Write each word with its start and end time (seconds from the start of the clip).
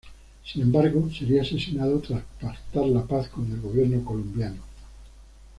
Sin 0.43 0.63
embargo, 0.63 1.11
sería 1.15 1.43
asesinado 1.43 1.99
tras 1.99 2.23
pactar 2.41 2.87
la 2.87 3.05
paz 3.05 3.29
con 3.29 3.45
el 3.51 3.61
gobierno 3.61 4.03
colombiano. 4.03 4.63